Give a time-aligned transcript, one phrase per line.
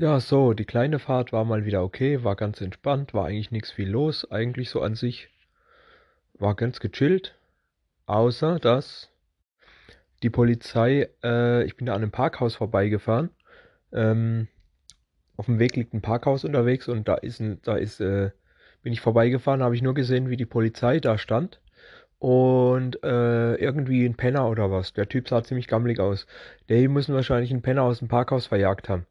[0.00, 3.72] Ja, so, die kleine Fahrt war mal wieder okay, war ganz entspannt, war eigentlich nichts
[3.72, 5.28] viel los, eigentlich so an sich.
[6.34, 7.34] War ganz gechillt,
[8.06, 9.10] außer dass
[10.22, 13.30] die Polizei, äh, ich bin da an einem Parkhaus vorbeigefahren.
[13.92, 14.46] Ähm,
[15.36, 18.30] auf dem Weg liegt ein Parkhaus unterwegs und da ist ein, da ist, äh,
[18.84, 21.60] bin ich vorbeigefahren, habe ich nur gesehen, wie die Polizei da stand.
[22.20, 24.92] Und äh, irgendwie ein Penner oder was.
[24.92, 26.28] Der Typ sah ziemlich gammelig aus.
[26.68, 29.04] Die müssen wahrscheinlich einen Penner aus dem Parkhaus verjagt haben.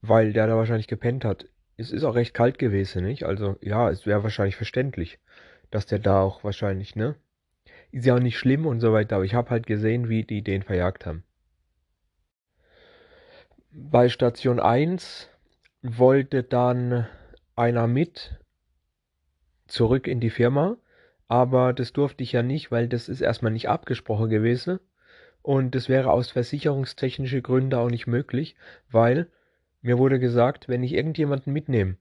[0.00, 1.46] Weil der da wahrscheinlich gepennt hat.
[1.76, 3.24] Es ist auch recht kalt gewesen, nicht?
[3.24, 5.18] Also ja, es wäre wahrscheinlich verständlich,
[5.70, 7.14] dass der da auch wahrscheinlich, ne?
[7.90, 10.42] Ist ja auch nicht schlimm und so weiter, aber ich habe halt gesehen, wie die
[10.42, 11.24] den verjagt haben.
[13.70, 15.28] Bei Station 1
[15.82, 17.06] wollte dann
[17.54, 18.38] einer mit
[19.66, 20.76] zurück in die Firma,
[21.28, 24.80] aber das durfte ich ja nicht, weil das ist erstmal nicht abgesprochen gewesen
[25.42, 28.56] und das wäre aus versicherungstechnischen Gründen auch nicht möglich,
[28.90, 29.30] weil
[29.80, 31.96] mir wurde gesagt, wenn ich irgendjemanden mitnehme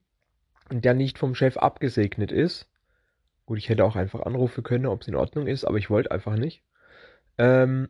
[0.69, 2.67] und der nicht vom Chef abgesegnet ist,
[3.45, 6.11] gut, ich hätte auch einfach anrufen können, ob es in Ordnung ist, aber ich wollte
[6.11, 6.63] einfach nicht.
[7.37, 7.89] Ähm,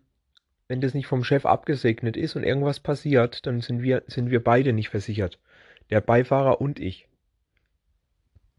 [0.68, 4.44] wenn das nicht vom Chef abgesegnet ist und irgendwas passiert, dann sind wir, sind wir
[4.44, 5.40] beide nicht versichert.
[5.90, 7.08] Der Beifahrer und ich.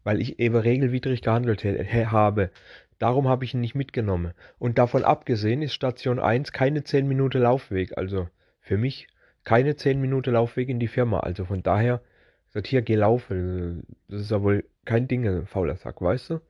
[0.03, 2.49] Weil ich eben regelwidrig gehandelt habe.
[2.97, 4.33] Darum habe ich ihn nicht mitgenommen.
[4.57, 7.97] Und davon abgesehen ist Station 1 keine 10 Minuten Laufweg.
[7.97, 8.27] Also
[8.59, 9.07] für mich
[9.43, 11.21] keine 10 Minuten Laufweg in die Firma.
[11.21, 12.01] Also von daher,
[12.49, 13.83] sagt hier, geh laufen.
[14.07, 16.41] Das ist ja wohl kein Ding, fauler Sack, weißt du?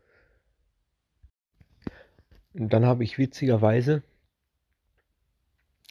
[2.53, 4.03] Und dann habe ich witzigerweise,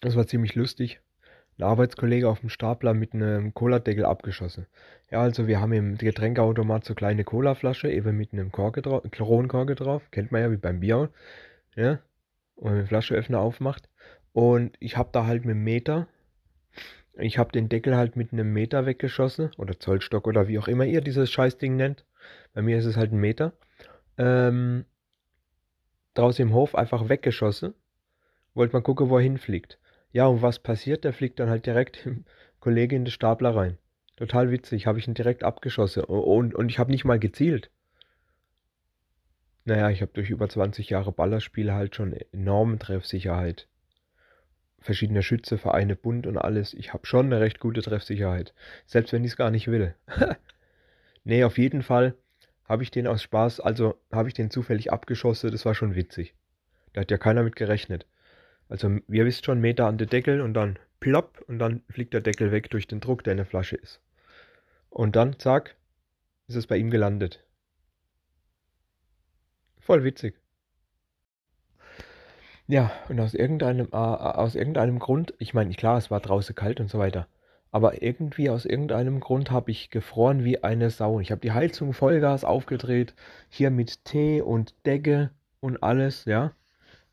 [0.00, 1.00] das war ziemlich lustig,
[1.58, 4.66] ein Arbeitskollege auf dem Stapler mit einem Cola-Deckel abgeschossen.
[5.10, 9.74] Ja, also wir haben im Getränkeautomat so kleine Colaflasche, eben mit einem Korke drauf, Kronkorke
[9.74, 11.10] drauf, kennt man ja wie beim Bier,
[11.74, 12.00] ja,
[12.56, 13.88] und einen Flascheöffner aufmacht.
[14.32, 16.06] Und ich habe da halt mit dem Meter,
[17.19, 20.84] ich habe den Deckel halt mit einem Meter weggeschossen, oder Zollstock oder wie auch immer
[20.84, 22.05] ihr dieses Scheißding nennt.
[22.55, 23.52] Bei mir ist es halt ein Meter.
[24.16, 24.84] Ähm,
[26.15, 27.75] draußen im Hof einfach weggeschossen.
[28.54, 29.78] Wollte mal gucken, wo er hinfliegt.
[30.12, 31.04] Ja, und was passiert?
[31.04, 32.25] Der fliegt dann halt direkt im
[32.60, 33.78] Kollege in den Stapler rein.
[34.16, 36.04] Total witzig, habe ich ihn direkt abgeschossen.
[36.04, 37.71] Und, und ich habe nicht mal gezielt.
[39.65, 43.69] Naja, ich habe durch über 20 Jahre Ballerspiel halt schon enorme Treffsicherheit.
[44.81, 46.72] Verschiedene Schützevereine, Bund und alles.
[46.75, 48.55] Ich habe schon eine recht gute Treffsicherheit.
[48.87, 49.94] Selbst wenn ich es gar nicht will.
[51.25, 52.15] nee, auf jeden Fall
[52.65, 55.50] habe ich den aus Spaß, also habe ich den zufällig abgeschossen.
[55.50, 56.34] Das war schon witzig.
[56.93, 58.06] Da hat ja keiner mit gerechnet.
[58.69, 62.21] Also ihr wisst schon, Meter an den Deckel und dann plopp und dann fliegt der
[62.21, 64.00] Deckel weg durch den Druck, der in der Flasche ist.
[64.91, 65.77] Und dann, zack,
[66.47, 67.45] ist es bei ihm gelandet.
[69.81, 70.34] Voll witzig.
[72.68, 76.80] Ja, und aus irgendeinem, äh, aus irgendeinem Grund, ich meine, klar, es war draußen kalt
[76.80, 77.26] und so weiter,
[77.72, 81.18] aber irgendwie aus irgendeinem Grund habe ich gefroren wie eine Sau.
[81.20, 83.14] Ich habe die Heizung Vollgas aufgedreht,
[83.48, 85.30] hier mit Tee und Decke
[85.60, 86.52] und alles, ja.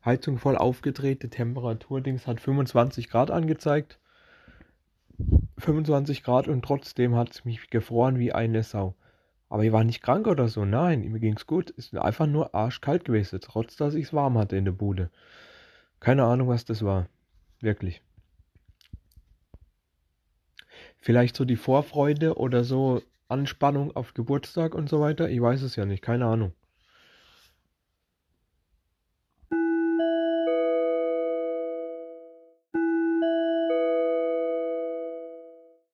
[0.04, 3.98] Heizung voll aufgedreht, die Temperaturdings hat 25 Grad angezeigt.
[5.58, 8.96] 25 Grad und trotzdem hat es mich gefroren wie eine Sau.
[9.50, 11.74] Aber ich war nicht krank oder so, nein, mir ging's gut.
[11.78, 15.10] Es ist einfach nur arschkalt gewesen, trotz dass ich es warm hatte in der Bude.
[16.00, 17.08] Keine Ahnung, was das war.
[17.62, 18.02] Wirklich.
[20.98, 25.30] Vielleicht so die Vorfreude oder so Anspannung auf Geburtstag und so weiter.
[25.30, 26.54] Ich weiß es ja nicht, keine Ahnung.